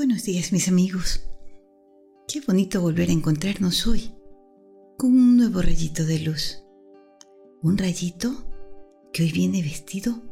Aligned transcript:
Buenos 0.00 0.24
días 0.24 0.50
mis 0.50 0.66
amigos. 0.66 1.30
Qué 2.26 2.40
bonito 2.40 2.80
volver 2.80 3.10
a 3.10 3.12
encontrarnos 3.12 3.86
hoy 3.86 4.14
con 4.96 5.10
un 5.10 5.36
nuevo 5.36 5.60
rayito 5.60 6.06
de 6.06 6.20
luz. 6.20 6.64
Un 7.60 7.76
rayito 7.76 8.32
que 9.12 9.24
hoy 9.24 9.30
viene 9.30 9.60
vestido 9.60 10.22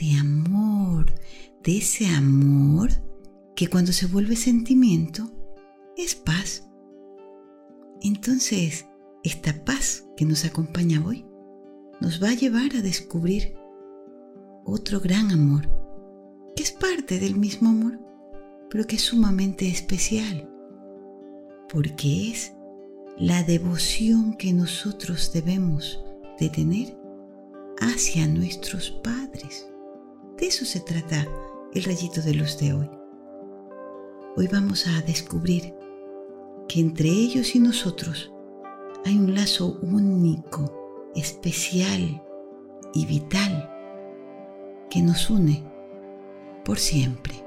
de 0.00 0.18
amor, 0.18 1.12
de 1.62 1.76
ese 1.76 2.06
amor 2.06 2.88
que 3.54 3.68
cuando 3.68 3.92
se 3.92 4.06
vuelve 4.06 4.34
sentimiento 4.34 5.30
es 5.98 6.14
paz. 6.14 6.66
Entonces, 8.00 8.86
esta 9.24 9.62
paz 9.62 10.06
que 10.16 10.24
nos 10.24 10.46
acompaña 10.46 11.04
hoy 11.04 11.26
nos 12.00 12.22
va 12.22 12.30
a 12.30 12.34
llevar 12.34 12.74
a 12.76 12.80
descubrir 12.80 13.56
otro 14.64 15.00
gran 15.00 15.32
amor, 15.32 15.68
que 16.56 16.62
es 16.62 16.72
parte 16.72 17.20
del 17.20 17.36
mismo 17.36 17.68
amor, 17.68 18.11
pero 18.72 18.86
que 18.86 18.96
es 18.96 19.02
sumamente 19.02 19.68
especial, 19.68 20.48
porque 21.68 22.30
es 22.30 22.54
la 23.18 23.42
devoción 23.42 24.34
que 24.38 24.54
nosotros 24.54 25.30
debemos 25.34 26.02
de 26.40 26.48
tener 26.48 26.96
hacia 27.80 28.26
nuestros 28.26 28.90
padres. 28.90 29.68
De 30.38 30.46
eso 30.46 30.64
se 30.64 30.80
trata 30.80 31.28
el 31.74 31.84
rayito 31.84 32.22
de 32.22 32.32
luz 32.32 32.58
de 32.58 32.72
hoy. 32.72 32.90
Hoy 34.36 34.48
vamos 34.50 34.86
a 34.86 35.02
descubrir 35.02 35.74
que 36.66 36.80
entre 36.80 37.10
ellos 37.10 37.54
y 37.54 37.58
nosotros 37.58 38.32
hay 39.04 39.18
un 39.18 39.34
lazo 39.34 39.78
único, 39.82 41.10
especial 41.14 42.22
y 42.94 43.04
vital 43.04 43.70
que 44.88 45.02
nos 45.02 45.28
une 45.28 45.62
por 46.64 46.78
siempre. 46.78 47.41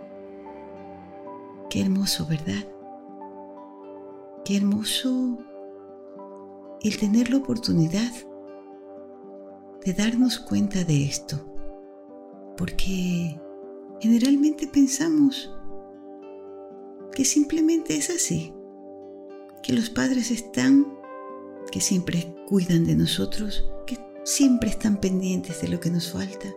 Qué 1.70 1.82
hermoso, 1.82 2.26
¿verdad? 2.28 2.66
Qué 4.44 4.58
hermoso 4.58 5.38
el 6.82 6.98
tener 6.98 7.32
la 7.32 7.38
oportunidad 7.38 8.12
de 9.84 9.94
darnos 9.94 10.40
cuenta 10.40 10.84
de 10.84 11.04
esto, 11.04 11.44
porque 12.58 13.40
generalmente 14.00 14.68
pensamos 14.68 15.52
que 17.12 17.26
simplemente 17.26 17.96
es 17.96 18.10
así, 18.10 18.54
que 19.64 19.74
los 19.74 19.90
padres 19.90 20.32
están, 20.32 20.86
que 21.72 21.82
siempre 21.82 22.36
cuidan 22.48 22.86
de 22.86 22.96
nosotros, 22.96 23.68
que 23.88 23.98
siempre 24.24 24.70
están 24.70 25.00
pendientes 25.00 25.62
de 25.62 25.70
lo 25.70 25.80
que 25.80 25.90
nos 25.90 26.12
falta. 26.12 26.54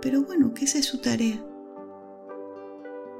Pero 0.00 0.22
bueno, 0.22 0.52
que 0.54 0.64
esa 0.64 0.78
es 0.78 0.86
su 0.86 1.00
tarea. 1.00 1.44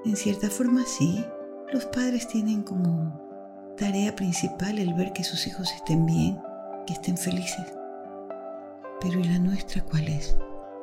En 0.04 0.16
cierta 0.16 0.50
forma 0.50 0.84
sí, 0.84 1.24
los 1.72 1.86
padres 1.86 2.28
tienen 2.28 2.62
como 2.62 3.74
tarea 3.78 4.14
principal 4.14 4.78
el 4.78 4.92
ver 4.92 5.14
que 5.14 5.24
sus 5.24 5.46
hijos 5.46 5.72
estén 5.72 6.04
bien, 6.04 6.38
que 6.86 6.92
estén 6.92 7.16
felices. 7.16 7.72
Pero 9.00 9.18
¿y 9.20 9.24
la 9.24 9.38
nuestra 9.38 9.82
cuál 9.82 10.08
es? 10.08 10.36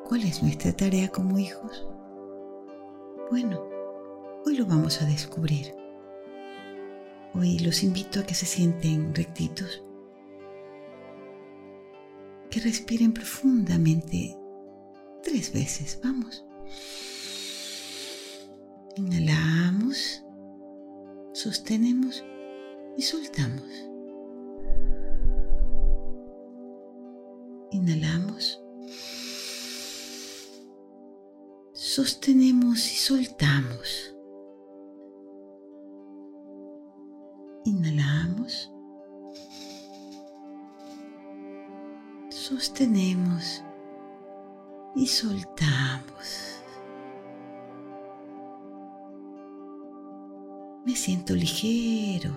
¿Cuál 0.08 0.23
es 0.23 0.41
nuestra 0.41 0.73
tarea 0.73 1.08
como 1.09 1.38
hijos? 1.38 1.88
Bueno, 3.30 3.63
hoy 4.44 4.58
lo 4.58 4.66
vamos 4.66 5.03
a 5.03 5.05
descubrir. 5.05 5.75
Hoy 7.35 7.59
los 7.59 7.83
invito 7.83 8.19
a 8.19 8.23
que 8.23 8.33
se 8.33 8.47
sienten 8.47 9.13
rectitos, 9.13 9.83
que 12.50 12.59
respiren 12.59 13.13
profundamente 13.13 14.35
tres 15.22 15.53
veces. 15.53 16.00
Vamos. 16.03 16.44
Inhalamos, 18.97 20.22
sostenemos 21.34 22.23
y 22.97 23.02
soltamos. 23.02 23.63
Inhalamos, 27.72 28.62
sostenemos 31.72 32.91
y 32.91 32.96
soltamos. 32.97 34.13
Inhalamos, 37.63 38.69
sostenemos 42.29 43.63
y 44.96 45.08
soltamos. 45.08 46.60
Me 50.91 50.97
siento 50.97 51.34
ligero, 51.34 52.31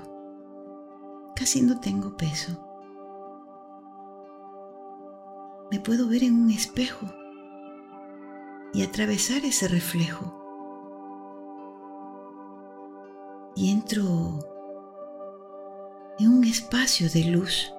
casi 1.35 1.61
no 1.61 1.81
tengo 1.81 2.17
peso. 2.17 2.53
Me 5.73 5.81
puedo 5.81 6.09
ver 6.09 6.23
en 6.23 6.41
un 6.41 6.51
espejo 6.51 7.05
y 8.73 8.85
atravesar 8.85 9.45
ese 9.45 9.67
reflejo. 9.67 10.41
Y 13.57 13.73
entro 13.73 14.39
en 16.21 16.29
un 16.29 16.45
espacio 16.45 17.11
de 17.11 17.25
luz 17.25 17.73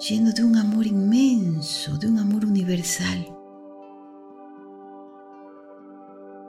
lleno 0.00 0.32
de 0.32 0.42
un 0.42 0.56
amor 0.56 0.88
inmenso, 0.88 1.96
de 1.96 2.08
un 2.08 2.18
amor 2.18 2.44
universal. 2.44 3.24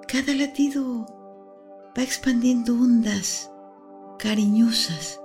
Cada 0.07 0.33
latido 0.33 1.20
va 1.97 2.03
expandiendo 2.03 2.73
ondas 2.73 3.51
cariñosas 4.17 5.19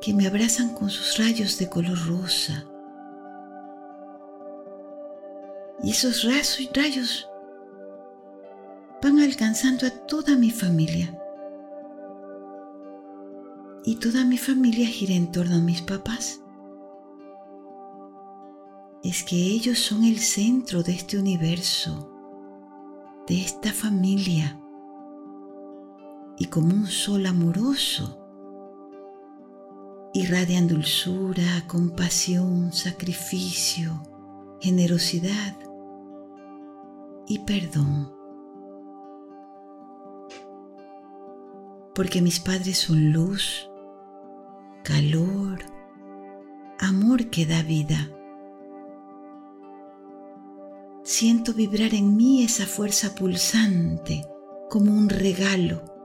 que 0.00 0.12
me 0.12 0.26
abrazan 0.26 0.74
con 0.74 0.90
sus 0.90 1.18
rayos 1.18 1.58
de 1.58 1.68
color 1.68 1.98
rosa. 2.06 2.64
Y 5.82 5.90
esos 5.90 6.24
rayos 6.24 7.28
van 9.02 9.20
alcanzando 9.20 9.86
a 9.86 9.90
toda 9.90 10.36
mi 10.36 10.50
familia. 10.50 11.16
Y 13.84 13.96
toda 13.96 14.24
mi 14.24 14.38
familia 14.38 14.86
gira 14.88 15.14
en 15.14 15.30
torno 15.30 15.56
a 15.56 15.60
mis 15.60 15.82
papás. 15.82 16.40
Es 19.04 19.22
que 19.22 19.36
ellos 19.36 19.78
son 19.78 20.04
el 20.04 20.18
centro 20.18 20.82
de 20.82 20.92
este 20.92 21.18
universo, 21.18 22.10
de 23.28 23.40
esta 23.40 23.72
familia 23.72 24.57
y 26.38 26.46
como 26.46 26.68
un 26.68 26.86
sol 26.86 27.26
amoroso. 27.26 28.24
Irradian 30.14 30.68
dulzura, 30.68 31.64
compasión, 31.66 32.72
sacrificio, 32.72 34.02
generosidad 34.60 35.56
y 37.26 37.40
perdón. 37.40 38.12
Porque 41.94 42.22
mis 42.22 42.38
padres 42.38 42.78
son 42.78 43.12
luz, 43.12 43.68
calor, 44.84 45.58
amor 46.78 47.26
que 47.26 47.44
da 47.44 47.62
vida. 47.62 48.10
Siento 51.02 51.52
vibrar 51.52 51.94
en 51.94 52.16
mí 52.16 52.44
esa 52.44 52.66
fuerza 52.66 53.14
pulsante 53.14 54.24
como 54.70 54.92
un 54.92 55.08
regalo 55.08 55.97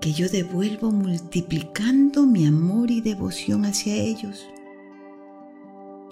que 0.00 0.12
yo 0.14 0.28
devuelvo 0.28 0.90
multiplicando 0.90 2.24
mi 2.24 2.46
amor 2.46 2.90
y 2.90 3.02
devoción 3.02 3.66
hacia 3.66 3.94
ellos 3.94 4.46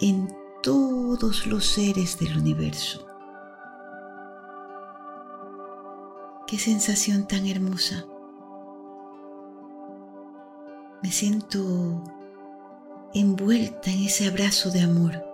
en 0.00 0.28
todos 0.62 1.46
los 1.46 1.66
seres 1.66 2.18
del 2.18 2.36
universo. 2.36 3.06
Qué 6.46 6.58
sensación 6.58 7.26
tan 7.26 7.46
hermosa. 7.46 8.04
Me 11.02 11.10
siento 11.10 12.04
envuelta 13.14 13.90
en 13.90 14.04
ese 14.04 14.28
abrazo 14.28 14.70
de 14.70 14.82
amor. 14.82 15.24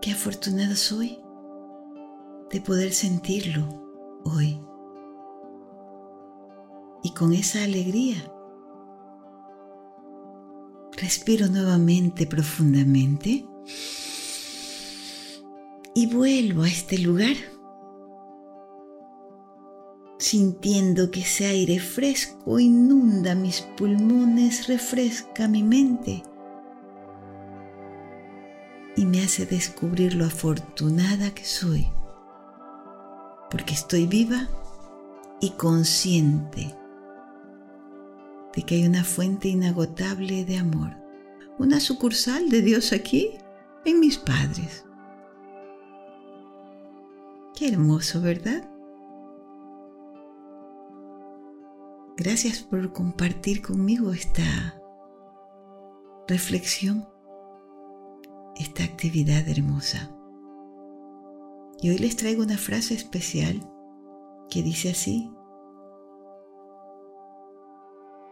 Qué 0.00 0.12
afortunada 0.12 0.76
soy 0.76 1.18
de 2.50 2.60
poder 2.60 2.92
sentirlo 2.92 3.81
hoy. 4.24 4.60
Y 7.02 7.12
con 7.14 7.32
esa 7.32 7.64
alegría 7.64 8.16
respiro 10.92 11.48
nuevamente 11.48 12.26
profundamente 12.26 13.44
y 15.94 16.06
vuelvo 16.06 16.62
a 16.62 16.68
este 16.68 16.98
lugar 16.98 17.36
sintiendo 20.18 21.10
que 21.10 21.20
ese 21.20 21.46
aire 21.46 21.80
fresco 21.80 22.60
inunda 22.60 23.34
mis 23.34 23.62
pulmones, 23.76 24.68
refresca 24.68 25.48
mi 25.48 25.64
mente 25.64 26.22
y 28.96 29.04
me 29.04 29.22
hace 29.22 29.46
descubrir 29.46 30.14
lo 30.14 30.24
afortunada 30.26 31.34
que 31.34 31.44
soy, 31.44 31.88
porque 33.52 33.74
estoy 33.74 34.06
viva 34.06 34.48
y 35.38 35.50
consciente 35.50 36.74
de 38.56 38.62
que 38.62 38.76
hay 38.76 38.86
una 38.86 39.04
fuente 39.04 39.48
inagotable 39.48 40.46
de 40.46 40.56
amor, 40.56 40.96
una 41.58 41.78
sucursal 41.78 42.48
de 42.48 42.62
Dios 42.62 42.94
aquí 42.94 43.32
en 43.84 44.00
mis 44.00 44.16
padres. 44.16 44.86
Qué 47.54 47.68
hermoso, 47.68 48.22
¿verdad? 48.22 48.70
Gracias 52.16 52.60
por 52.60 52.90
compartir 52.94 53.60
conmigo 53.60 54.12
esta 54.12 54.80
reflexión, 56.26 57.06
esta 58.56 58.82
actividad 58.82 59.46
hermosa. 59.46 60.10
Y 61.82 61.90
hoy 61.90 61.98
les 61.98 62.14
traigo 62.14 62.44
una 62.44 62.56
frase 62.56 62.94
especial 62.94 63.60
que 64.48 64.62
dice 64.62 64.90
así, 64.90 65.28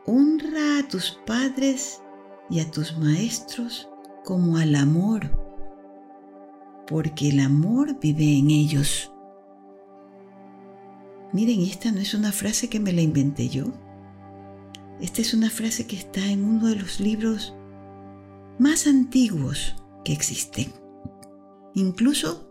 honra 0.06 0.78
a 0.78 0.88
tus 0.88 1.20
padres 1.26 2.00
y 2.48 2.60
a 2.60 2.70
tus 2.70 2.96
maestros 2.96 3.88
como 4.24 4.56
al 4.56 4.76
amor, 4.76 5.32
porque 6.86 7.30
el 7.30 7.40
amor 7.40 7.98
vive 7.98 8.38
en 8.38 8.50
ellos. 8.50 9.12
Miren, 11.32 11.62
esta 11.62 11.90
no 11.90 11.98
es 11.98 12.14
una 12.14 12.30
frase 12.30 12.68
que 12.68 12.78
me 12.78 12.92
la 12.92 13.02
inventé 13.02 13.48
yo. 13.48 13.64
Esta 15.00 15.22
es 15.22 15.34
una 15.34 15.50
frase 15.50 15.88
que 15.88 15.96
está 15.96 16.24
en 16.24 16.44
uno 16.44 16.68
de 16.68 16.76
los 16.76 17.00
libros 17.00 17.52
más 18.60 18.86
antiguos 18.86 19.74
que 20.04 20.12
existen. 20.12 20.72
Incluso 21.74 22.49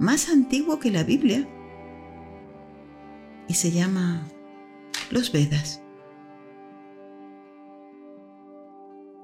más 0.00 0.30
antiguo 0.30 0.80
que 0.80 0.90
la 0.90 1.04
Biblia. 1.04 1.46
Y 3.46 3.54
se 3.54 3.70
llama 3.70 4.26
Los 5.10 5.30
Vedas. 5.30 5.82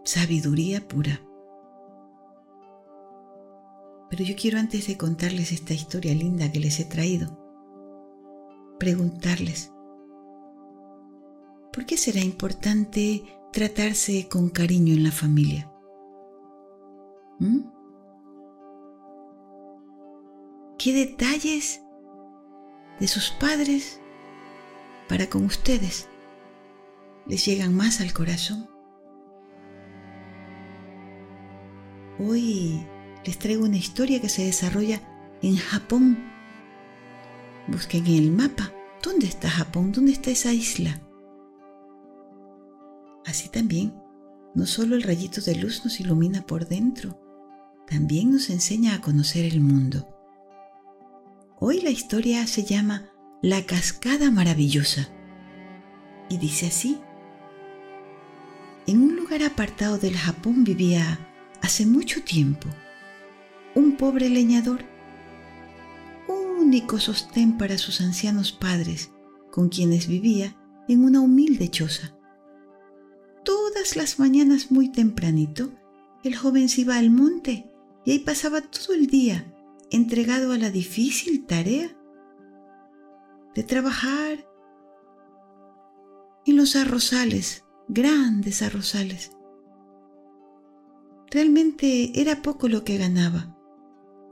Sabiduría 0.05 0.87
pura. 0.87 1.21
Pero 4.11 4.23
yo 4.23 4.37
quiero 4.37 4.59
antes 4.59 4.87
de 4.87 4.99
contarles 4.99 5.51
esta 5.51 5.73
historia 5.73 6.15
linda 6.15 6.53
que 6.53 6.61
les 6.61 6.79
he 6.79 6.85
traído, 6.85 7.37
preguntarles, 8.79 9.73
¿por 11.73 11.87
qué 11.87 11.97
será 11.97 12.21
importante 12.21 13.25
tratarse 13.53 14.29
con 14.29 14.51
cariño 14.51 14.95
en 14.95 15.05
la 15.05 15.11
familia? 15.11 15.73
¿Mm? 17.41 17.76
¿Qué 20.79 20.93
detalles 20.93 21.83
de 23.01 23.09
sus 23.09 23.31
padres 23.31 24.01
para 25.09 25.29
con 25.29 25.45
ustedes 25.45 26.09
les 27.27 27.45
llegan 27.45 27.75
más 27.75 28.01
al 28.01 28.13
corazón? 28.13 28.69
Hoy 32.19 32.87
les 33.25 33.39
traigo 33.39 33.65
una 33.65 33.77
historia 33.77 34.21
que 34.21 34.29
se 34.29 34.45
desarrolla 34.45 35.01
en 35.43 35.57
Japón 35.57 36.37
Busquen 37.69 38.07
en 38.07 38.15
el 38.15 38.31
mapa. 38.31 38.73
¿Dónde 39.03 39.27
está 39.27 39.51
Japón? 39.51 39.91
¿Dónde 39.91 40.13
está 40.13 40.31
esa 40.31 40.53
isla? 40.53 41.01
Así 43.25 43.49
también, 43.49 43.93
no 44.55 44.67
solo 44.67 44.95
el 44.95 45.03
rayito 45.03 45.41
de 45.41 45.57
luz 45.57 45.85
nos 45.85 45.99
ilumina 45.99 46.47
por 46.47 46.69
dentro, 46.69 47.21
también 47.89 48.31
nos 48.31 48.51
enseña 48.51 48.95
a 48.95 49.01
conocer 49.01 49.45
el 49.45 49.61
mundo. 49.61 50.16
Hoy 51.59 51.81
la 51.81 51.91
historia 51.91 52.47
se 52.47 52.65
llama 52.65 53.09
La 53.41 53.65
Cascada 53.65 54.31
Maravillosa 54.31 55.09
y 56.29 56.37
dice 56.37 56.67
así. 56.67 56.99
En 58.87 59.03
un 59.03 59.17
lugar 59.17 59.43
apartado 59.43 59.97
del 59.97 60.17
Japón 60.17 60.65
vivía, 60.65 61.19
hace 61.63 61.87
mucho 61.87 62.23
tiempo, 62.23 62.69
un 63.75 63.97
pobre 63.97 64.29
leñador 64.29 64.85
único 66.67 66.99
sostén 66.99 67.57
para 67.57 67.79
sus 67.79 68.01
ancianos 68.01 68.53
padres, 68.53 69.13
con 69.51 69.69
quienes 69.69 70.09
vivía 70.09 70.57
en 70.89 71.05
una 71.05 71.21
humilde 71.21 71.71
choza. 71.71 72.19
Todas 73.45 73.97
las 73.97 74.19
mañanas 74.19 74.71
muy 74.71 74.91
tempranito, 74.91 75.73
el 76.23 76.37
joven 76.37 76.69
se 76.69 76.83
iba 76.83 76.99
al 76.99 77.11
monte 77.11 77.71
y 78.05 78.11
ahí 78.11 78.19
pasaba 78.19 78.61
todo 78.61 78.95
el 78.95 79.07
día 79.07 79.56
entregado 79.91 80.53
a 80.53 80.59
la 80.59 80.71
difícil 80.71 81.47
tarea 81.47 81.97
de 83.55 83.63
trabajar 83.63 84.47
en 86.45 86.57
los 86.57 86.77
arrozales, 86.77 87.65
grandes 87.89 88.63
arrozales. 88.63 89.33
Realmente 91.31 92.21
era 92.21 92.43
poco 92.43 92.69
lo 92.69 92.85
que 92.85 92.99
ganaba 92.99 93.57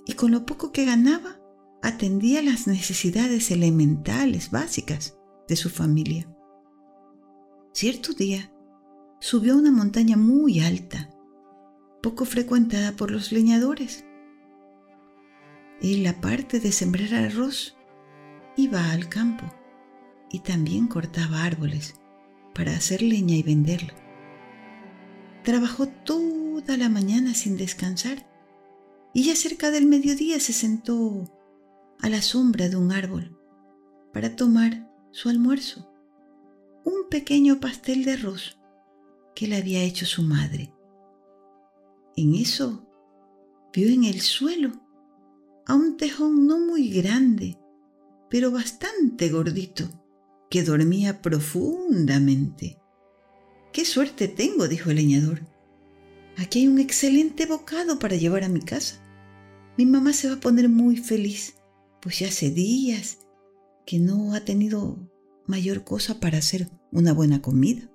y 0.06 0.14
con 0.14 0.30
lo 0.30 0.46
poco 0.46 0.72
que 0.72 0.84
ganaba 0.84 1.40
atendía 1.82 2.42
las 2.42 2.66
necesidades 2.66 3.50
elementales, 3.50 4.50
básicas 4.50 5.18
de 5.48 5.56
su 5.56 5.70
familia. 5.70 6.28
Cierto 7.72 8.12
día, 8.12 8.52
subió 9.20 9.54
a 9.54 9.56
una 9.56 9.72
montaña 9.72 10.16
muy 10.16 10.60
alta, 10.60 11.10
poco 12.02 12.24
frecuentada 12.24 12.92
por 12.92 13.10
los 13.10 13.32
leñadores. 13.32 14.04
Él, 15.84 16.06
aparte 16.06 16.60
de 16.60 16.72
sembrar 16.72 17.12
arroz, 17.12 17.76
iba 18.56 18.90
al 18.90 19.10
campo 19.10 19.44
y 20.31 20.38
también 20.38 20.86
cortaba 20.86 21.44
árboles 21.44 22.00
para 22.54 22.72
hacer 22.72 23.02
leña 23.02 23.36
y 23.36 23.42
venderla. 23.42 23.92
Trabajó 25.42 25.86
toda 25.86 26.78
la 26.78 26.88
mañana 26.88 27.34
sin 27.34 27.58
descansar 27.58 28.26
y 29.12 29.25
ya 29.25 29.36
cerca 29.36 29.70
del 29.70 29.84
mediodía 29.84 30.40
se 30.40 30.54
sentó 30.54 31.31
a 32.00 32.08
la 32.08 32.22
sombra 32.22 32.70
de 32.70 32.76
un 32.76 32.90
árbol 32.90 33.38
para 34.14 34.37
tomar 34.37 34.90
su 35.10 35.28
almuerzo, 35.28 35.92
un 36.87 37.10
pequeño 37.10 37.60
pastel 37.60 38.06
de 38.06 38.12
arroz 38.12 38.58
que 39.34 39.48
le 39.48 39.56
había 39.56 39.82
hecho 39.82 40.06
su 40.06 40.22
madre. 40.22 40.72
En 42.16 42.34
eso 42.37 42.88
vio 43.75 43.88
en 43.88 44.04
el 44.04 44.23
suelo 44.23 44.84
a 45.66 45.75
un 45.75 45.97
tejón 45.97 46.47
no 46.47 46.59
muy 46.59 46.90
grande, 46.90 47.59
pero 48.30 48.50
bastante 48.50 49.28
gordito, 49.28 49.88
que 50.50 50.62
dormía 50.62 51.23
profundamente. 51.23 52.78
¡Qué 53.73 53.85
suerte 53.85 54.28
tengo! 54.28 54.68
dijo 54.68 54.90
el 54.90 54.97
leñador. 54.97 55.40
Aquí 56.37 56.61
hay 56.61 56.68
un 56.68 56.78
excelente 56.78 57.47
bocado 57.47 57.99
para 57.99 58.16
llevar 58.16 58.44
a 58.44 58.49
mi 58.49 58.61
casa. 58.61 59.00
Mi 59.76 59.87
mamá 59.87 60.12
se 60.12 60.28
va 60.28 60.35
a 60.35 60.40
poner 60.40 60.68
muy 60.68 60.97
feliz 60.97 61.54
pues 62.04 62.18
ya 62.18 62.28
hace 62.28 62.50
días 62.50 63.18
que 63.87 63.99
no 63.99 64.35
ha 64.35 64.44
tenido 64.44 65.11
mayor 65.47 65.85
cosa 65.85 66.21
para 66.21 66.37
hacer 66.37 66.68
una 66.92 67.14
buena 67.14 67.40
comida. 67.40 67.90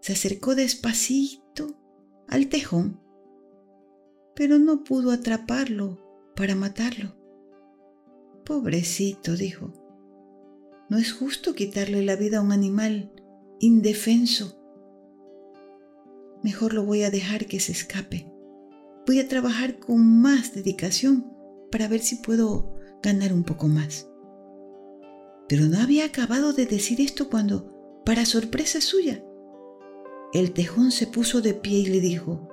Se 0.00 0.12
acercó 0.12 0.56
despacito 0.56 1.78
al 2.26 2.48
tejón, 2.48 3.00
pero 4.36 4.58
no 4.58 4.84
pudo 4.84 5.10
atraparlo 5.10 5.98
para 6.36 6.54
matarlo. 6.54 7.16
Pobrecito, 8.44 9.34
dijo, 9.34 9.72
no 10.88 10.98
es 10.98 11.12
justo 11.12 11.54
quitarle 11.54 12.04
la 12.04 12.14
vida 12.14 12.38
a 12.38 12.42
un 12.42 12.52
animal 12.52 13.10
indefenso. 13.58 14.60
Mejor 16.44 16.74
lo 16.74 16.84
voy 16.84 17.02
a 17.02 17.10
dejar 17.10 17.46
que 17.46 17.58
se 17.58 17.72
escape. 17.72 18.30
Voy 19.06 19.18
a 19.18 19.26
trabajar 19.26 19.78
con 19.78 20.20
más 20.20 20.54
dedicación 20.54 21.32
para 21.72 21.88
ver 21.88 22.00
si 22.00 22.16
puedo 22.16 22.76
ganar 23.02 23.32
un 23.32 23.42
poco 23.42 23.66
más. 23.66 24.06
Pero 25.48 25.64
no 25.64 25.80
había 25.80 26.04
acabado 26.04 26.52
de 26.52 26.66
decir 26.66 27.00
esto 27.00 27.30
cuando, 27.30 28.02
para 28.04 28.26
sorpresa 28.26 28.80
suya, 28.80 29.24
el 30.32 30.52
tejón 30.52 30.92
se 30.92 31.06
puso 31.06 31.40
de 31.40 31.54
pie 31.54 31.78
y 31.78 31.86
le 31.86 32.00
dijo, 32.00 32.48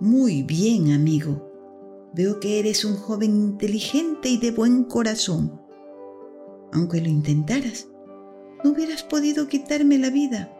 Muy 0.00 0.42
bien, 0.42 0.92
amigo. 0.92 1.48
Veo 2.14 2.40
que 2.40 2.58
eres 2.58 2.84
un 2.84 2.96
joven 2.96 3.34
inteligente 3.36 4.28
y 4.28 4.38
de 4.38 4.50
buen 4.50 4.84
corazón. 4.84 5.60
Aunque 6.72 7.00
lo 7.00 7.08
intentaras, 7.08 7.88
no 8.64 8.70
hubieras 8.70 9.02
podido 9.02 9.48
quitarme 9.48 9.98
la 9.98 10.10
vida. 10.10 10.52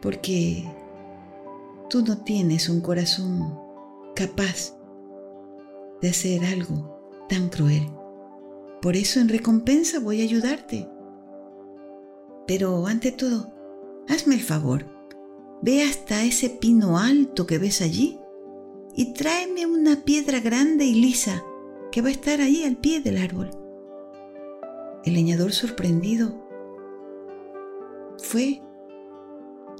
Porque 0.00 0.64
tú 1.88 2.02
no 2.02 2.22
tienes 2.22 2.68
un 2.68 2.80
corazón 2.80 3.58
capaz 4.14 4.76
de 6.00 6.10
hacer 6.10 6.44
algo 6.44 7.26
tan 7.28 7.48
cruel. 7.48 7.86
Por 8.80 8.96
eso 8.96 9.20
en 9.20 9.28
recompensa 9.28 10.00
voy 10.00 10.20
a 10.20 10.24
ayudarte. 10.24 10.88
Pero 12.46 12.86
ante 12.86 13.12
todo, 13.12 13.52
hazme 14.08 14.36
el 14.36 14.40
favor 14.40 14.99
ve 15.62 15.82
hasta 15.82 16.22
ese 16.22 16.50
pino 16.50 16.98
alto 16.98 17.46
que 17.46 17.58
ves 17.58 17.80
allí 17.82 18.18
y 18.94 19.12
tráeme 19.12 19.66
una 19.66 20.04
piedra 20.04 20.40
grande 20.40 20.84
y 20.84 20.94
lisa 20.94 21.42
que 21.92 22.02
va 22.02 22.08
a 22.08 22.12
estar 22.12 22.40
ahí 22.40 22.64
al 22.64 22.76
pie 22.76 23.00
del 23.00 23.18
árbol. 23.18 23.50
El 25.04 25.14
leñador 25.14 25.52
sorprendido 25.52 26.34
fue 28.18 28.62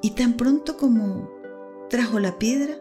y 0.02 0.10
tan 0.12 0.34
pronto 0.34 0.76
como 0.76 1.28
trajo 1.88 2.18
la 2.20 2.38
piedra, 2.38 2.76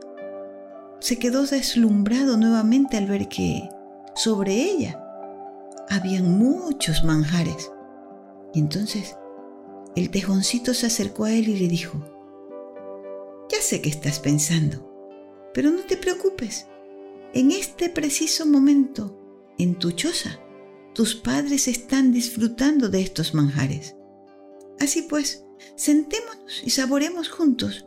se 1.00 1.18
quedó 1.18 1.46
deslumbrado 1.46 2.38
nuevamente 2.38 2.98
al 2.98 3.08
ver 3.08 3.28
que 3.28 3.68
sobre 4.16 4.54
ella 4.54 5.04
habían 5.90 6.38
muchos 6.38 7.04
manjares. 7.04 7.72
Y 8.54 8.60
entonces 8.60 9.18
el 9.96 10.10
tejoncito 10.10 10.74
se 10.74 10.88
acercó 10.88 11.26
a 11.26 11.32
él 11.32 11.50
y 11.50 11.58
le 11.58 11.68
dijo, 11.68 12.19
sé 13.70 13.82
que 13.82 13.90
estás 13.90 14.20
pensando, 14.20 14.92
pero 15.54 15.70
no 15.70 15.82
te 15.82 15.96
preocupes. 15.96 16.66
En 17.36 17.52
este 17.52 17.90
preciso 17.90 18.48
momento, 18.48 19.16
en 19.60 19.76
tu 19.76 19.92
choza, 19.92 20.40
tus 20.96 21.14
padres 21.14 21.68
están 21.68 22.12
disfrutando 22.12 22.90
de 22.90 23.02
estos 23.02 23.36
manjares. 23.36 23.96
Así 24.80 25.04
pues, 25.04 25.46
sentémonos 25.76 26.64
y 26.66 26.72
saboremos 26.72 27.30
juntos 27.30 27.86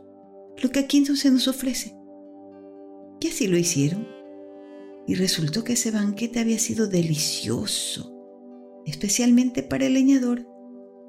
lo 0.61 0.69
que 0.69 0.79
aquí 0.79 1.05
se 1.05 1.29
nos 1.29 1.49
ofrece. 1.49 1.93
Y 3.19 3.27
así 3.27 3.47
lo 3.47 3.57
hicieron. 3.57 4.07
Y 5.05 5.15
resultó 5.15 5.65
que 5.65 5.73
ese 5.73 5.91
banquete 5.91 6.39
había 6.39 6.59
sido 6.59 6.87
delicioso, 6.87 8.15
especialmente 8.85 9.63
para 9.63 9.87
el 9.87 9.95
leñador, 9.95 10.47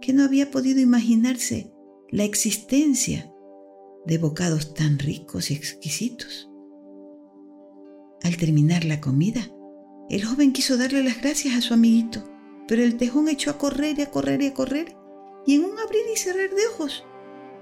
que 0.01 0.13
no 0.13 0.25
había 0.25 0.51
podido 0.51 0.81
imaginarse 0.81 1.73
la 2.11 2.25
existencia 2.25 3.34
de 4.07 4.19
bocados 4.19 4.75
tan 4.75 4.99
ricos 4.99 5.51
y 5.51 5.55
exquisitos. 5.55 6.51
Al 8.23 8.37
terminar 8.37 8.85
la 8.85 9.01
comida, 9.01 9.51
el 10.09 10.25
joven 10.25 10.53
quiso 10.53 10.77
darle 10.77 11.03
las 11.03 11.21
gracias 11.21 11.57
a 11.57 11.61
su 11.61 11.75
amiguito, 11.75 12.23
pero 12.69 12.83
el 12.83 12.97
tejón 12.97 13.29
echó 13.29 13.51
a 13.51 13.59
correr 13.59 13.99
y 13.99 14.03
a 14.03 14.11
correr 14.11 14.43
y 14.43 14.47
a 14.47 14.55
correr, 14.55 14.97
y 15.47 15.57
en 15.57 15.65
un 15.65 15.79
abrir 15.79 16.03
y 16.13 16.17
cerrar 16.17 16.51
de 16.51 16.67
ojos 16.73 17.05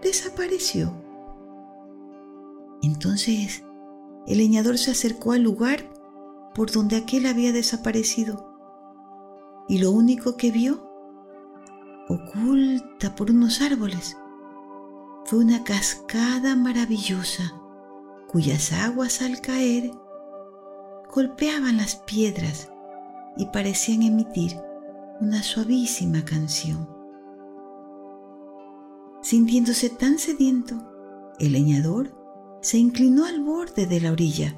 desapareció. 0.03 0.93
Entonces 2.83 3.65
el 4.27 4.39
leñador 4.39 4.79
se 4.79 4.91
acercó 4.91 5.33
al 5.33 5.43
lugar 5.43 5.93
por 6.55 6.71
donde 6.71 6.97
aquel 6.97 7.27
había 7.27 7.53
desaparecido, 7.53 8.53
y 9.69 9.79
lo 9.79 9.91
único 9.91 10.37
que 10.37 10.51
vio, 10.51 10.89
oculta 12.09 13.15
por 13.15 13.31
unos 13.31 13.61
árboles, 13.63 14.17
fue 15.33 15.39
una 15.39 15.65
cascada 15.65 16.55
maravillosa 16.57 17.59
cuyas 18.29 18.71
aguas 18.71 19.23
al 19.23 19.41
caer 19.41 19.91
golpeaban 21.11 21.79
las 21.79 21.97
piedras 21.97 22.71
y 23.39 23.47
parecían 23.47 24.03
emitir 24.03 24.61
una 25.23 25.43
suavísima 25.43 26.23
canción. 26.27 26.87
Sintiéndose 29.23 29.89
tan 29.89 30.19
sediento, 30.19 30.75
el 31.39 31.53
leñador 31.53 32.15
se 32.61 32.77
inclinó 32.77 33.25
al 33.25 33.41
borde 33.41 33.87
de 33.87 34.03
la 34.03 34.13
orilla 34.13 34.55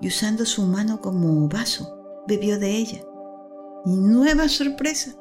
y 0.00 0.08
usando 0.08 0.46
su 0.46 0.62
mano 0.62 1.02
como 1.02 1.46
vaso, 1.46 2.24
bebió 2.26 2.58
de 2.58 2.74
ella. 2.74 3.02
Y 3.84 3.90
nueva 3.90 4.48
sorpresa. 4.48 5.14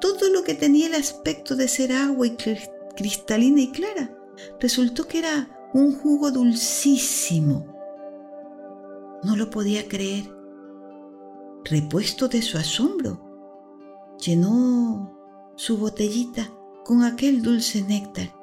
Todo 0.00 0.30
lo 0.32 0.44
que 0.44 0.54
tenía 0.54 0.86
el 0.86 0.94
aspecto 0.94 1.56
de 1.56 1.66
ser 1.66 1.90
agua 1.92 2.28
y 2.28 2.36
cristalina 2.96 3.60
y 3.60 3.70
clara, 3.70 4.16
resultó 4.60 5.06
que 5.06 5.18
era 5.18 5.70
un 5.72 5.94
jugo 5.94 6.30
dulcísimo. 6.30 7.66
No 9.22 9.36
lo 9.36 9.50
podía 9.50 9.88
creer. 9.88 10.24
Repuesto 11.64 12.28
de 12.28 12.42
su 12.42 12.58
asombro, 12.58 14.16
llenó 14.18 15.18
su 15.56 15.78
botellita 15.78 16.50
con 16.84 17.02
aquel 17.02 17.42
dulce 17.42 17.82
néctar 17.82 18.34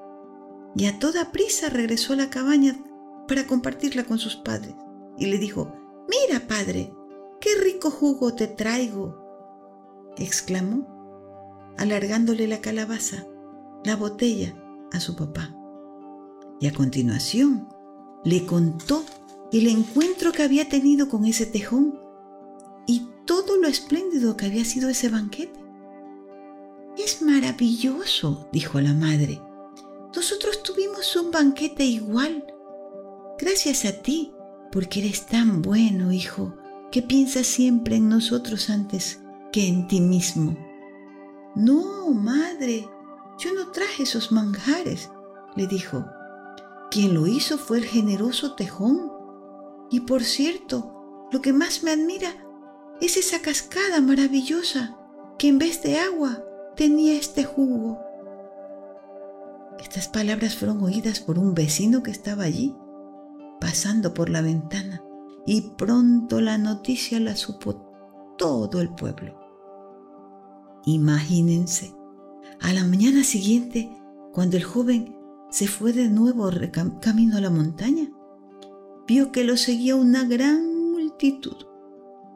y 0.76 0.86
a 0.86 1.00
toda 1.00 1.32
prisa 1.32 1.70
regresó 1.70 2.14
a 2.14 2.16
la 2.16 2.30
cabaña 2.30 2.84
para 3.28 3.46
compartirla 3.46 4.04
con 4.06 4.18
sus 4.18 4.36
padres 4.36 4.76
y 5.18 5.28
le 5.28 5.38
dijo, 5.38 5.74
Mira, 6.10 6.48
padre, 6.48 6.94
qué 7.40 7.50
rico 7.62 7.92
jugo 7.92 8.34
te 8.34 8.48
traigo, 8.48 10.14
exclamó, 10.18 11.74
alargándole 11.78 12.48
la 12.48 12.60
calabaza, 12.60 13.26
la 13.84 13.96
botella, 13.96 14.56
a 14.92 15.00
su 15.00 15.16
papá. 15.16 15.56
Y 16.60 16.68
a 16.68 16.74
continuación 16.74 17.68
le 18.24 18.46
contó 18.46 19.04
el 19.52 19.68
encuentro 19.68 20.32
que 20.32 20.44
había 20.44 20.70
tenido 20.70 21.10
con 21.10 21.26
ese 21.26 21.46
tejón 21.46 22.00
y 22.86 23.08
todo 23.26 23.58
lo 23.58 23.68
espléndido 23.68 24.38
que 24.38 24.46
había 24.46 24.66
sido 24.66 24.90
ese 24.90 25.10
banquete. 25.10 25.60
Es 26.98 27.22
maravilloso, 27.22 28.48
dijo 28.52 28.80
la 28.80 28.94
madre. 28.94 29.42
Nosotros 30.16 30.62
tuvimos 30.62 31.16
un 31.16 31.32
banquete 31.32 31.84
igual. 31.86 32.46
Gracias 33.40 33.86
a 33.86 33.94
ti, 34.02 34.34
porque 34.72 35.00
eres 35.00 35.26
tan 35.26 35.62
bueno, 35.62 36.12
hijo, 36.12 36.56
que 36.92 37.02
piensas 37.02 37.48
siempre 37.48 37.96
en 37.96 38.10
nosotros 38.10 38.70
antes 38.70 39.22
que 39.52 39.68
en 39.68 39.88
ti 39.88 40.02
mismo. 40.02 40.58
No, 41.56 42.14
madre, 42.14 42.88
yo 43.42 43.54
no 43.56 43.72
traje 43.72 44.04
esos 44.04 44.32
manjares, 44.32 45.10
le 45.56 45.66
dijo. 45.66 46.06
Quien 46.92 47.16
lo 47.16 47.26
hizo 47.26 47.58
fue 47.58 47.80
el 47.80 47.86
generoso 47.86 48.54
tejón. 48.54 49.12
Y 49.90 50.02
por 50.02 50.24
cierto, 50.24 51.28
lo 51.32 51.42
que 51.42 51.52
más 51.52 51.84
me 51.84 51.92
admira 51.92 52.30
es 53.02 53.18
esa 53.18 53.42
cascada 53.42 54.00
maravillosa 54.00 54.96
que 55.40 55.48
en 55.48 55.58
vez 55.58 55.82
de 55.82 55.98
agua 55.98 56.44
tenía 56.76 57.16
este 57.16 57.44
jugo. 57.44 58.00
Estas 59.80 60.08
palabras 60.08 60.56
fueron 60.56 60.84
oídas 60.84 61.20
por 61.20 61.40
un 61.40 61.56
vecino 61.56 62.04
que 62.04 62.12
estaba 62.12 62.44
allí, 62.44 62.76
pasando 63.60 64.14
por 64.14 64.30
la 64.30 64.42
ventana, 64.42 65.04
y 65.48 65.72
pronto 65.72 66.42
la 66.42 66.60
noticia 66.60 67.20
la 67.20 67.36
supo 67.36 68.36
todo 68.38 68.82
el 68.82 68.94
pueblo. 68.94 69.40
Imagínense, 70.86 71.96
a 72.62 72.74
la 72.74 72.84
mañana 72.84 73.24
siguiente, 73.24 73.90
cuando 74.32 74.56
el 74.56 74.64
joven 74.64 75.16
se 75.50 75.68
fue 75.68 75.94
de 75.94 76.08
nuevo 76.08 76.50
camino 77.02 77.38
a 77.38 77.42
la 77.42 77.50
montaña, 77.50 78.10
vio 79.08 79.32
que 79.32 79.44
lo 79.44 79.58
seguía 79.58 79.96
una 79.96 80.24
gran 80.26 80.92
multitud. 80.92 81.66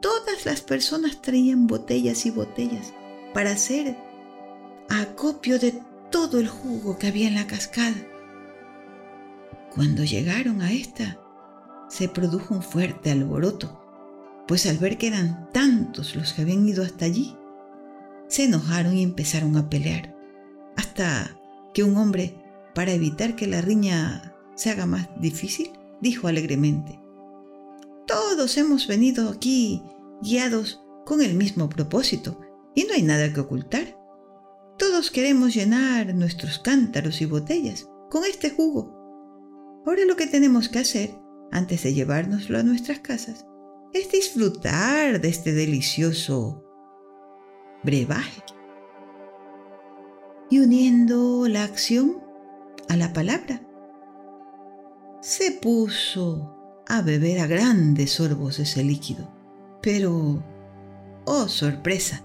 Todas 0.02 0.44
las 0.44 0.60
personas 0.60 1.22
traían 1.22 1.66
botellas 1.66 2.26
y 2.26 2.30
botellas 2.30 2.92
para 3.32 3.52
hacer 3.52 3.96
acopio 4.88 5.58
de 5.58 5.80
todo 6.10 6.40
el 6.40 6.48
jugo 6.48 6.98
que 6.98 7.06
había 7.06 7.28
en 7.28 7.34
la 7.34 7.46
cascada. 7.46 7.96
Cuando 9.74 10.04
llegaron 10.04 10.60
a 10.60 10.72
esta, 10.72 11.20
se 11.88 12.08
produjo 12.08 12.54
un 12.54 12.62
fuerte 12.62 13.10
alboroto, 13.10 13.80
pues 14.48 14.66
al 14.66 14.78
ver 14.78 14.98
que 14.98 15.08
eran 15.08 15.50
tantos 15.52 16.16
los 16.16 16.32
que 16.32 16.42
habían 16.42 16.68
ido 16.68 16.82
hasta 16.82 17.04
allí, 17.04 17.36
se 18.28 18.44
enojaron 18.44 18.96
y 18.96 19.02
empezaron 19.02 19.56
a 19.56 19.68
pelear, 19.70 20.15
hasta 20.76 21.38
que 21.74 21.82
un 21.82 21.96
hombre, 21.96 22.34
para 22.74 22.92
evitar 22.92 23.36
que 23.36 23.46
la 23.46 23.60
riña 23.60 24.34
se 24.54 24.70
haga 24.70 24.86
más 24.86 25.08
difícil, 25.20 25.72
dijo 26.00 26.28
alegremente, 26.28 27.00
Todos 28.06 28.56
hemos 28.56 28.86
venido 28.86 29.30
aquí 29.30 29.82
guiados 30.22 30.82
con 31.04 31.22
el 31.22 31.34
mismo 31.34 31.68
propósito 31.68 32.40
y 32.74 32.84
no 32.84 32.94
hay 32.94 33.02
nada 33.02 33.32
que 33.32 33.40
ocultar. 33.40 33.98
Todos 34.78 35.10
queremos 35.10 35.54
llenar 35.54 36.14
nuestros 36.14 36.58
cántaros 36.58 37.20
y 37.20 37.26
botellas 37.26 37.88
con 38.10 38.24
este 38.24 38.50
jugo. 38.50 38.94
Ahora 39.86 40.04
lo 40.04 40.16
que 40.16 40.26
tenemos 40.26 40.68
que 40.68 40.80
hacer, 40.80 41.14
antes 41.50 41.82
de 41.82 41.94
llevárnoslo 41.94 42.58
a 42.58 42.62
nuestras 42.62 42.98
casas, 43.00 43.46
es 43.92 44.10
disfrutar 44.10 45.20
de 45.20 45.28
este 45.28 45.52
delicioso 45.52 46.62
brebaje. 47.82 48.42
Y 50.48 50.60
uniendo 50.60 51.48
la 51.48 51.64
acción 51.64 52.22
a 52.88 52.96
la 52.96 53.12
palabra, 53.12 53.60
se 55.20 55.50
puso 55.50 56.56
a 56.86 57.02
beber 57.02 57.40
a 57.40 57.46
grandes 57.46 58.12
sorbos 58.12 58.58
ese 58.58 58.84
líquido. 58.84 59.28
Pero, 59.82 60.42
oh 61.24 61.48
sorpresa, 61.48 62.22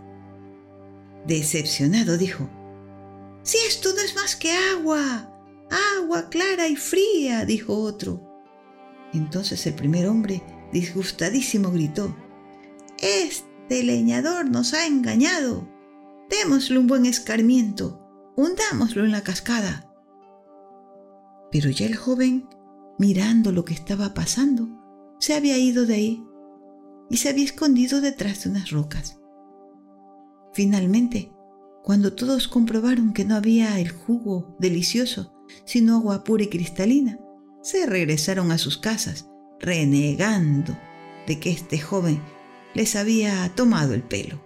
Decepcionado 1.25 2.17
dijo, 2.17 2.49
Si 3.43 3.57
esto 3.67 3.89
no 3.93 4.01
es 4.01 4.15
más 4.15 4.35
que 4.35 4.51
agua, 4.51 5.31
agua 5.97 6.29
clara 6.29 6.67
y 6.67 6.75
fría, 6.75 7.45
dijo 7.45 7.75
otro. 7.75 8.21
Entonces 9.13 9.65
el 9.67 9.75
primer 9.75 10.07
hombre, 10.07 10.41
disgustadísimo, 10.71 11.71
gritó, 11.71 12.15
Este 12.99 13.83
leñador 13.83 14.49
nos 14.49 14.73
ha 14.73 14.87
engañado. 14.87 15.67
Démosle 16.29 16.79
un 16.79 16.87
buen 16.87 17.05
escarmiento, 17.05 18.00
hundámoslo 18.35 19.05
en 19.05 19.11
la 19.11 19.21
cascada. 19.21 19.91
Pero 21.51 21.69
ya 21.69 21.85
el 21.85 21.95
joven, 21.95 22.47
mirando 22.97 23.51
lo 23.51 23.65
que 23.65 23.73
estaba 23.73 24.13
pasando, 24.13 24.69
se 25.19 25.35
había 25.35 25.57
ido 25.57 25.85
de 25.85 25.93
ahí 25.93 26.27
y 27.09 27.17
se 27.17 27.29
había 27.29 27.45
escondido 27.45 28.01
detrás 28.01 28.43
de 28.43 28.49
unas 28.49 28.71
rocas. 28.71 29.19
Finalmente, 30.53 31.31
cuando 31.83 32.13
todos 32.13 32.47
comprobaron 32.47 33.13
que 33.13 33.25
no 33.25 33.35
había 33.35 33.79
el 33.79 33.91
jugo 33.91 34.55
delicioso, 34.59 35.33
sino 35.65 35.97
agua 35.97 36.23
pura 36.23 36.43
y 36.43 36.47
cristalina, 36.47 37.19
se 37.61 37.85
regresaron 37.85 38.51
a 38.51 38.57
sus 38.57 38.77
casas, 38.77 39.29
renegando 39.59 40.77
de 41.27 41.39
que 41.39 41.51
este 41.51 41.79
joven 41.79 42.21
les 42.73 42.95
había 42.95 43.49
tomado 43.55 43.93
el 43.93 44.03
pelo. 44.03 44.41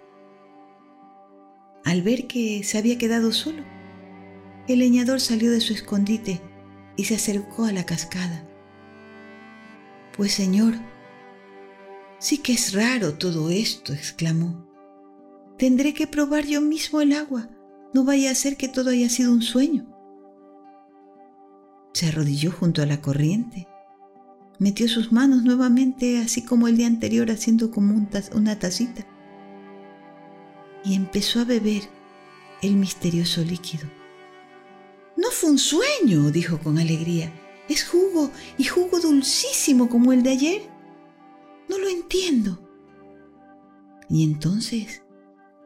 Al 1.84 2.02
ver 2.02 2.26
que 2.26 2.64
se 2.64 2.78
había 2.78 2.98
quedado 2.98 3.32
solo, 3.32 3.62
el 4.68 4.80
leñador 4.80 5.20
salió 5.20 5.50
de 5.50 5.60
su 5.60 5.72
escondite 5.72 6.40
y 6.96 7.04
se 7.04 7.14
acercó 7.14 7.64
a 7.64 7.72
la 7.72 7.84
cascada. 7.84 8.44
Pues 10.16 10.32
señor, 10.32 10.74
sí 12.18 12.38
que 12.38 12.52
es 12.54 12.72
raro 12.72 13.14
todo 13.14 13.50
esto, 13.50 13.92
exclamó. 13.92 14.66
Tendré 15.58 15.94
que 15.94 16.06
probar 16.06 16.44
yo 16.44 16.60
mismo 16.60 17.00
el 17.00 17.12
agua. 17.12 17.48
No 17.94 18.04
vaya 18.04 18.30
a 18.30 18.34
ser 18.34 18.56
que 18.56 18.68
todo 18.68 18.90
haya 18.90 19.08
sido 19.08 19.32
un 19.32 19.42
sueño. 19.42 19.86
Se 21.92 22.08
arrodilló 22.08 22.52
junto 22.52 22.82
a 22.82 22.86
la 22.86 23.00
corriente. 23.00 23.66
Metió 24.58 24.88
sus 24.88 25.12
manos 25.12 25.44
nuevamente, 25.44 26.18
así 26.18 26.42
como 26.42 26.68
el 26.68 26.76
día 26.76 26.86
anterior, 26.86 27.30
haciendo 27.30 27.70
como 27.70 27.94
una 28.34 28.58
tacita. 28.58 29.06
Y 30.84 30.94
empezó 30.94 31.40
a 31.40 31.44
beber 31.44 31.82
el 32.62 32.76
misterioso 32.76 33.42
líquido. 33.42 33.95
No 35.26 35.32
fue 35.32 35.50
un 35.50 35.58
sueño, 35.58 36.30
dijo 36.30 36.60
con 36.60 36.78
alegría. 36.78 37.32
Es 37.68 37.82
jugo 37.82 38.30
y 38.58 38.62
jugo 38.62 39.00
dulcísimo 39.00 39.88
como 39.88 40.12
el 40.12 40.22
de 40.22 40.30
ayer. 40.30 40.62
No 41.68 41.78
lo 41.78 41.88
entiendo. 41.88 42.62
Y 44.08 44.22
entonces 44.22 45.02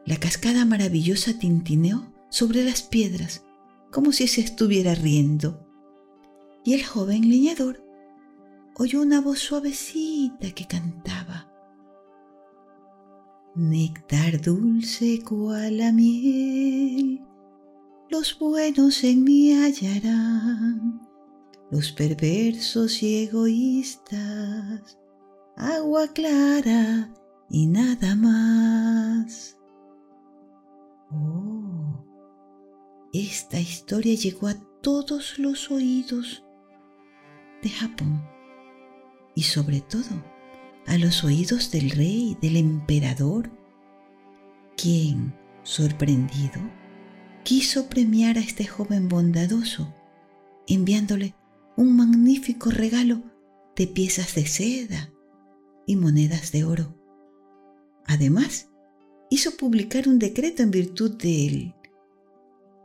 la 0.03 0.17
cascada 0.17 0.65
maravillosa 0.65 1.37
tintineó 1.37 2.11
sobre 2.29 2.63
las 2.63 2.81
piedras 2.81 3.43
como 3.91 4.11
si 4.11 4.27
se 4.27 4.41
estuviera 4.41 4.95
riendo. 4.95 5.63
Y 6.65 6.73
el 6.73 6.83
joven 6.83 7.29
leñador 7.29 7.85
oyó 8.75 8.99
una 8.99 9.21
voz 9.21 9.37
suavecita 9.37 10.49
que 10.55 10.65
cantaba. 10.65 11.51
Néctar 13.53 14.41
dulce 14.41 15.21
cual 15.21 15.77
la 15.77 15.91
miel, 15.91 17.21
los 18.11 18.37
buenos 18.37 19.05
en 19.05 19.23
mí 19.23 19.53
hallarán, 19.53 20.99
los 21.71 21.93
perversos 21.93 23.01
y 23.01 23.23
egoístas, 23.23 24.99
agua 25.55 26.09
clara 26.09 27.13
y 27.49 27.67
nada 27.67 28.17
más. 28.17 29.57
Oh, 31.09 32.05
esta 33.13 33.61
historia 33.61 34.15
llegó 34.15 34.47
a 34.47 34.55
todos 34.81 35.39
los 35.39 35.71
oídos 35.71 36.43
de 37.61 37.69
Japón 37.69 38.21
y 39.35 39.43
sobre 39.43 39.79
todo 39.79 40.21
a 40.85 40.97
los 40.97 41.23
oídos 41.23 41.71
del 41.71 41.91
rey, 41.91 42.37
del 42.41 42.57
emperador, 42.57 43.49
quien, 44.75 45.33
sorprendido, 45.63 46.59
quiso 47.43 47.87
premiar 47.87 48.37
a 48.37 48.41
este 48.41 48.65
joven 48.65 49.09
bondadoso, 49.09 49.93
enviándole 50.67 51.35
un 51.75 51.95
magnífico 51.95 52.69
regalo 52.69 53.23
de 53.75 53.87
piezas 53.87 54.35
de 54.35 54.45
seda 54.45 55.11
y 55.87 55.95
monedas 55.95 56.51
de 56.51 56.63
oro. 56.63 56.95
Además, 58.05 58.69
hizo 59.29 59.51
publicar 59.57 60.07
un 60.07 60.19
decreto 60.19 60.63
en 60.63 60.71
virtud 60.71 61.17
de 61.17 61.47
él, 61.47 61.75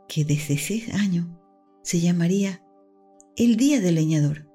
que 0.07 0.25
desde 0.25 0.55
ese 0.55 0.91
año 0.93 1.39
se 1.83 1.99
llamaría 1.99 2.63
el 3.35 3.57
Día 3.57 3.81
del 3.81 3.95
Leñador. 3.95 4.49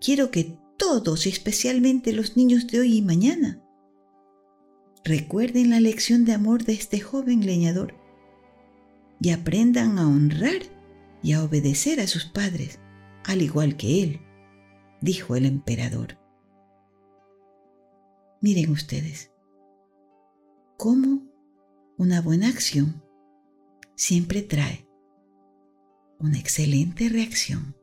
Quiero 0.00 0.30
que 0.30 0.56
todos, 0.78 1.26
especialmente 1.26 2.12
los 2.12 2.36
niños 2.36 2.66
de 2.66 2.80
hoy 2.80 2.98
y 2.98 3.02
mañana, 3.02 3.62
recuerden 5.04 5.70
la 5.70 5.80
lección 5.80 6.24
de 6.24 6.32
amor 6.32 6.64
de 6.64 6.72
este 6.72 7.00
joven 7.00 7.44
leñador 7.44 8.03
y 9.20 9.30
aprendan 9.30 9.98
a 9.98 10.08
honrar 10.08 10.62
y 11.22 11.32
a 11.32 11.42
obedecer 11.42 12.00
a 12.00 12.06
sus 12.06 12.26
padres, 12.26 12.80
al 13.24 13.42
igual 13.42 13.76
que 13.76 14.02
él, 14.02 14.20
dijo 15.00 15.36
el 15.36 15.46
emperador. 15.46 16.18
Miren 18.40 18.70
ustedes, 18.70 19.30
cómo 20.76 21.22
una 21.96 22.20
buena 22.20 22.48
acción 22.48 23.02
siempre 23.94 24.42
trae 24.42 24.86
una 26.18 26.38
excelente 26.38 27.08
reacción, 27.08 27.76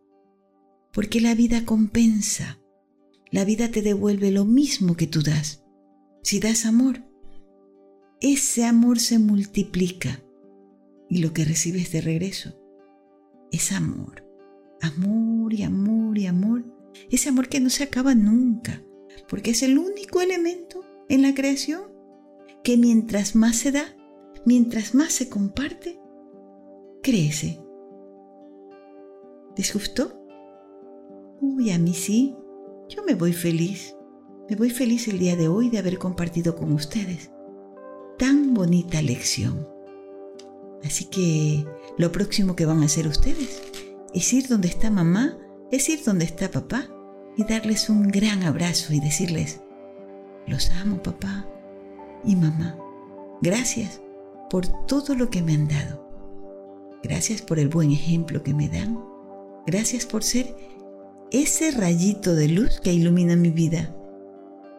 porque 0.93 1.21
la 1.21 1.35
vida 1.35 1.65
compensa, 1.65 2.59
la 3.31 3.45
vida 3.45 3.71
te 3.71 3.81
devuelve 3.81 4.31
lo 4.31 4.45
mismo 4.45 4.95
que 4.95 5.07
tú 5.07 5.21
das. 5.21 5.63
Si 6.23 6.39
das 6.39 6.65
amor, 6.65 7.03
ese 8.19 8.65
amor 8.65 8.99
se 8.99 9.19
multiplica 9.19 10.23
y 11.11 11.17
lo 11.17 11.33
que 11.33 11.43
recibes 11.43 11.91
de 11.91 11.99
regreso 11.99 12.57
es 13.51 13.73
amor, 13.73 14.25
amor 14.79 15.53
y 15.53 15.63
amor 15.63 16.17
y 16.17 16.25
amor, 16.25 16.63
ese 17.09 17.27
amor 17.27 17.49
que 17.49 17.59
no 17.59 17.69
se 17.69 17.83
acaba 17.83 18.15
nunca, 18.15 18.81
porque 19.27 19.51
es 19.51 19.61
el 19.61 19.77
único 19.77 20.21
elemento 20.21 20.85
en 21.09 21.21
la 21.21 21.33
creación 21.33 21.81
que 22.63 22.77
mientras 22.77 23.35
más 23.35 23.57
se 23.57 23.73
da, 23.73 23.93
mientras 24.45 24.95
más 24.95 25.11
se 25.11 25.27
comparte, 25.27 25.99
crece. 27.03 27.59
¿Les 29.57 29.73
gustó? 29.73 30.17
Uy, 31.41 31.71
a 31.71 31.77
mí 31.77 31.93
sí. 31.93 32.37
Yo 32.87 33.03
me 33.03 33.15
voy 33.15 33.33
feliz. 33.33 33.97
Me 34.49 34.55
voy 34.55 34.69
feliz 34.69 35.09
el 35.09 35.19
día 35.19 35.35
de 35.35 35.49
hoy 35.49 35.69
de 35.69 35.79
haber 35.79 35.97
compartido 35.97 36.55
con 36.55 36.71
ustedes 36.71 37.31
tan 38.17 38.53
bonita 38.53 39.01
lección. 39.01 39.70
Así 40.83 41.05
que 41.05 41.65
lo 41.97 42.11
próximo 42.11 42.55
que 42.55 42.65
van 42.65 42.81
a 42.81 42.85
hacer 42.85 43.07
ustedes 43.07 43.61
es 44.13 44.33
ir 44.33 44.47
donde 44.47 44.67
está 44.67 44.89
mamá, 44.89 45.37
es 45.71 45.87
ir 45.89 46.03
donde 46.03 46.25
está 46.25 46.49
papá 46.49 46.87
y 47.37 47.43
darles 47.43 47.89
un 47.89 48.07
gran 48.09 48.43
abrazo 48.43 48.93
y 48.93 48.99
decirles, 48.99 49.61
los 50.47 50.69
amo 50.71 51.01
papá, 51.01 51.47
y 52.23 52.35
mamá, 52.35 52.77
gracias 53.41 54.01
por 54.49 54.67
todo 54.85 55.15
lo 55.15 55.29
que 55.29 55.41
me 55.41 55.53
han 55.53 55.67
dado. 55.67 56.01
Gracias 57.03 57.41
por 57.41 57.57
el 57.57 57.69
buen 57.69 57.91
ejemplo 57.91 58.43
que 58.43 58.53
me 58.53 58.69
dan. 58.69 58.99
Gracias 59.65 60.05
por 60.05 60.23
ser 60.23 60.55
ese 61.31 61.71
rayito 61.71 62.35
de 62.35 62.47
luz 62.47 62.79
que 62.79 62.93
ilumina 62.93 63.35
mi 63.35 63.49
vida 63.49 63.95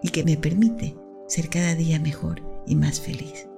y 0.03 0.11
que 0.11 0.25
me 0.25 0.37
permite 0.37 0.95
ser 1.27 1.49
cada 1.49 1.75
día 1.75 1.99
mejor 1.99 2.43
y 2.67 2.77
más 2.77 3.01
feliz. 3.01 3.49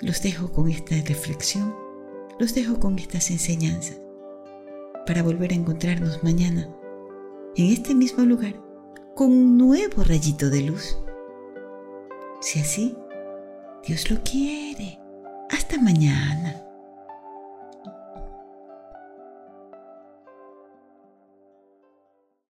Los 0.00 0.22
dejo 0.22 0.50
con 0.50 0.70
esta 0.70 0.94
reflexión, 1.06 1.74
los 2.38 2.54
dejo 2.54 2.80
con 2.80 2.98
estas 2.98 3.30
enseñanzas 3.30 4.00
para 5.06 5.22
volver 5.22 5.52
a 5.52 5.56
encontrarnos 5.56 6.22
mañana 6.22 6.68
en 7.56 7.66
este 7.66 7.94
mismo 7.94 8.24
lugar 8.24 8.54
con 9.14 9.30
un 9.30 9.58
nuevo 9.58 10.02
rayito 10.02 10.48
de 10.48 10.62
luz. 10.62 10.96
Si 12.40 12.60
así, 12.60 12.96
Dios 13.86 14.10
lo 14.10 14.22
quiere. 14.22 14.98
Hasta 15.50 15.78
mañana. 15.78 16.59